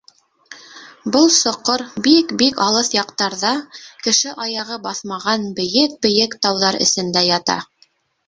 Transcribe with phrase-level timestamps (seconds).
[1.15, 3.51] Был соҡор бик-бик алыҫ яҡтарҙа,
[4.07, 7.59] кеше аяғы баҫмаған бейек-бейек тауҙар эсендә ята.